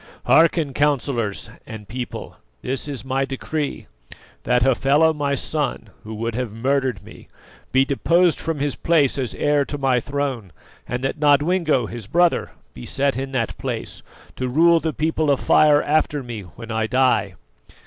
[0.25, 3.85] Hearken, councillors and people, this is my decree:
[4.45, 7.27] that Hafela, my son, who would have murdered me,
[7.71, 10.51] be deposed from his place as heir to my throne,
[10.87, 14.01] and that Nodwengo, his brother, be set in that place,
[14.37, 17.35] to rule the People of Fire after me when I die."